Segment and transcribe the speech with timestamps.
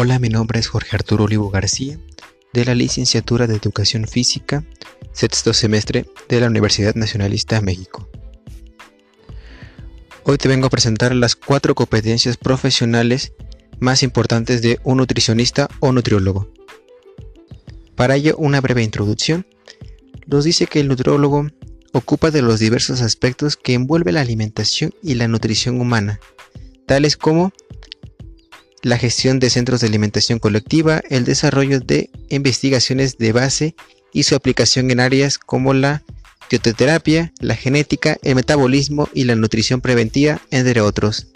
[0.00, 1.98] Hola, mi nombre es Jorge Arturo Olivo García,
[2.52, 4.64] de la licenciatura de Educación Física,
[5.10, 8.08] sexto semestre de la Universidad Nacionalista México.
[10.22, 13.32] Hoy te vengo a presentar las cuatro competencias profesionales
[13.80, 16.48] más importantes de un nutricionista o nutriólogo.
[17.96, 19.48] Para ello, una breve introducción.
[20.28, 21.48] Nos dice que el nutriólogo
[21.92, 26.20] ocupa de los diversos aspectos que envuelve la alimentación y la nutrición humana,
[26.86, 27.52] tales como
[28.82, 33.74] la gestión de centros de alimentación colectiva, el desarrollo de investigaciones de base
[34.12, 36.02] y su aplicación en áreas como la
[36.50, 41.26] dietoterapia, la genética, el metabolismo y la nutrición preventiva, entre otros.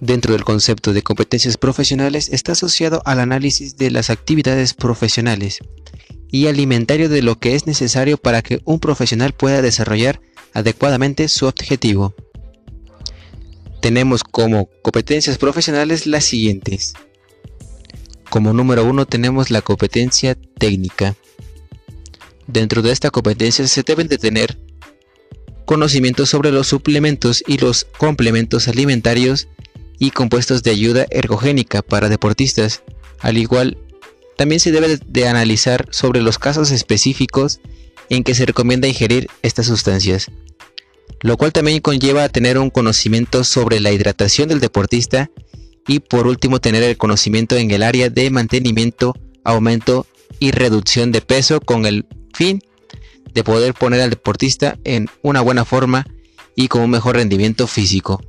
[0.00, 5.60] Dentro del concepto de competencias profesionales está asociado al análisis de las actividades profesionales
[6.30, 10.20] y alimentario de lo que es necesario para que un profesional pueda desarrollar
[10.52, 12.14] adecuadamente su objetivo
[13.84, 16.94] tenemos como competencias profesionales las siguientes.
[18.30, 21.16] Como número uno tenemos la competencia técnica.
[22.46, 24.58] Dentro de esta competencia se deben de tener
[25.66, 29.48] conocimientos sobre los suplementos y los complementos alimentarios
[29.98, 32.84] y compuestos de ayuda ergogénica para deportistas.
[33.20, 33.76] Al igual,
[34.38, 37.60] también se debe de analizar sobre los casos específicos
[38.08, 40.30] en que se recomienda ingerir estas sustancias
[41.24, 45.30] lo cual también conlleva a tener un conocimiento sobre la hidratación del deportista
[45.88, 50.06] y por último tener el conocimiento en el área de mantenimiento, aumento
[50.38, 52.62] y reducción de peso con el fin
[53.32, 56.06] de poder poner al deportista en una buena forma
[56.56, 58.20] y con un mejor rendimiento físico.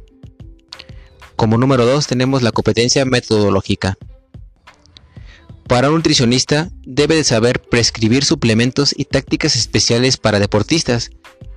[1.36, 3.98] Como número 2 tenemos la competencia metodológica.
[5.68, 11.10] Para un nutricionista debe de saber prescribir suplementos y tácticas especiales para deportistas,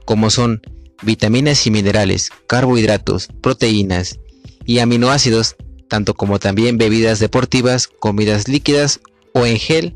[0.05, 0.63] como son
[1.03, 4.19] vitaminas y minerales, carbohidratos, proteínas
[4.65, 5.57] y aminoácidos,
[5.89, 9.01] tanto como también bebidas deportivas, comidas líquidas
[9.33, 9.95] o en gel,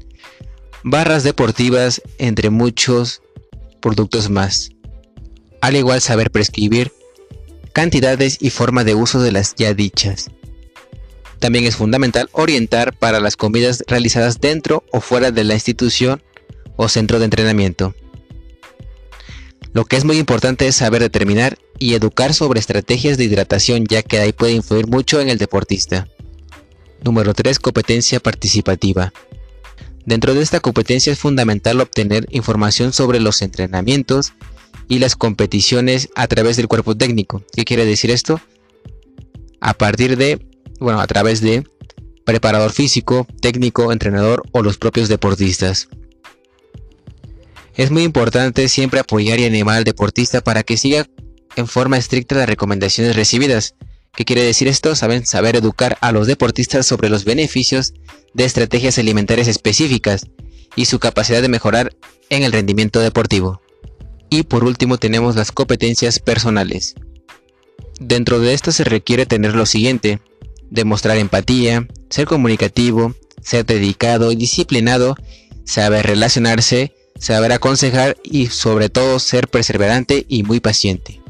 [0.83, 3.23] barras deportivas, entre muchos
[3.81, 4.71] productos más.
[5.61, 6.93] Al igual saber prescribir
[7.73, 10.31] cantidades y forma de uso de las ya dichas.
[11.39, 16.23] También es fundamental orientar para las comidas realizadas dentro o fuera de la institución
[16.77, 17.95] o centro de entrenamiento.
[19.73, 24.03] Lo que es muy importante es saber determinar y educar sobre estrategias de hidratación ya
[24.03, 26.09] que ahí puede influir mucho en el deportista.
[27.03, 27.59] Número 3.
[27.59, 29.13] Competencia participativa.
[30.05, 34.35] Dentro de esta competencia es fundamental obtener información sobre los entrenamientos
[34.89, 37.43] y las competiciones a través del cuerpo técnico.
[37.55, 38.41] ¿Qué quiere decir esto?
[39.61, 40.45] A partir de,
[40.81, 41.65] bueno, a través de
[42.25, 45.89] preparador físico, técnico, entrenador o los propios deportistas.
[47.75, 51.07] Es muy importante siempre apoyar y animar al deportista para que siga
[51.57, 53.75] en forma estricta las recomendaciones recibidas.
[54.15, 54.95] ¿Qué quiere decir esto?
[54.95, 57.95] Saben saber educar a los deportistas sobre los beneficios
[58.35, 60.27] de estrategias alimentarias específicas
[60.77, 61.97] y su capacidad de mejorar
[62.29, 63.63] en el rendimiento deportivo.
[64.29, 66.95] Y por último tenemos las competencias personales.
[68.01, 70.21] Dentro de esto se requiere tener lo siguiente,
[70.71, 75.17] demostrar empatía, ser comunicativo, ser dedicado y disciplinado,
[75.65, 81.21] saber relacionarse, saber aconsejar y sobre todo ser perseverante y muy paciente.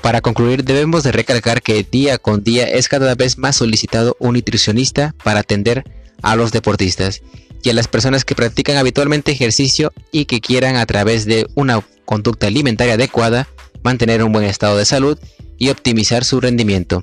[0.00, 4.34] Para concluir, debemos de recalcar que día con día es cada vez más solicitado un
[4.34, 5.84] nutricionista para atender
[6.22, 7.22] a los deportistas
[7.60, 11.84] y a las personas que practican habitualmente ejercicio y que quieran a través de una
[12.04, 13.48] conducta alimentaria adecuada
[13.82, 15.18] mantener un buen estado de salud
[15.58, 17.02] y optimizar su rendimiento.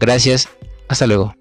[0.00, 0.48] Gracias,
[0.88, 1.36] hasta luego.